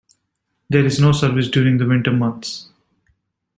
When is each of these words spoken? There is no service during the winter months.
There 0.67 0.83
is 0.83 0.99
no 0.99 1.11
service 1.11 1.47
during 1.47 1.77
the 1.77 1.85
winter 1.85 2.11
months. 2.11 2.71